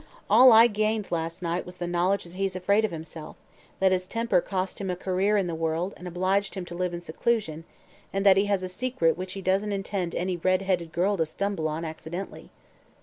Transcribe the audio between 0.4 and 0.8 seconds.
I